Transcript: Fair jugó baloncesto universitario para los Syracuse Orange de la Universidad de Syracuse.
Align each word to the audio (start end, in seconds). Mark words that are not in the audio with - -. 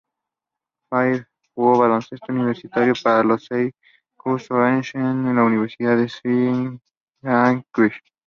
Fair 0.89 1.27
jugó 1.55 1.77
baloncesto 1.77 2.33
universitario 2.33 2.93
para 3.03 3.23
los 3.23 3.45
Syracuse 3.45 4.51
Orange 4.51 4.97
de 4.97 5.03
la 5.35 5.43
Universidad 5.43 5.95
de 5.95 6.09
Syracuse. 7.29 8.01